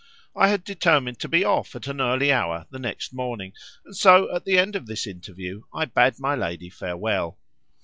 [0.35, 3.53] I had determined to be off at an early hour the next morning,
[3.85, 7.37] and so at the end of this interview I bade my lady farewell.